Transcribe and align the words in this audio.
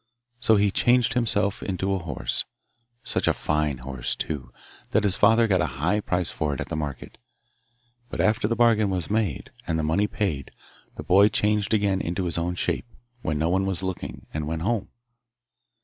So 0.39 0.55
he 0.55 0.71
changed 0.71 1.13
himself 1.13 1.59
to 1.59 1.93
a 1.93 1.99
horse, 1.99 2.43
such 3.03 3.27
a 3.27 3.35
fine 3.35 3.77
horse, 3.77 4.15
too, 4.15 4.51
that 4.89 5.03
his 5.03 5.15
father 5.15 5.47
got 5.47 5.61
a 5.61 5.67
high 5.77 5.99
price 5.99 6.31
for 6.31 6.55
it 6.55 6.59
at 6.59 6.69
the 6.69 6.75
market; 6.75 7.19
but 8.09 8.19
after 8.19 8.47
the 8.47 8.55
bargain 8.55 8.89
was 8.89 9.11
made, 9.11 9.51
and 9.67 9.77
the 9.77 9.83
money 9.83 10.07
paid, 10.07 10.49
the 10.95 11.03
boy 11.03 11.29
changed 11.29 11.71
again 11.71 11.99
to 12.15 12.25
his 12.25 12.39
own 12.39 12.55
shape, 12.55 12.87
when 13.21 13.37
no 13.37 13.49
one 13.49 13.67
was 13.67 13.83
looking, 13.83 14.25
and 14.33 14.47
went 14.47 14.63
home. 14.63 14.89